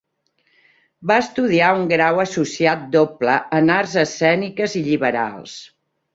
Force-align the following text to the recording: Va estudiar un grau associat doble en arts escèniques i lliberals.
Va 1.11 1.17
estudiar 1.23 1.67
un 1.81 1.85
grau 1.91 2.21
associat 2.23 2.89
doble 2.97 3.37
en 3.59 3.71
arts 3.75 3.95
escèniques 4.07 4.77
i 4.83 4.85
lliberals. 4.91 5.57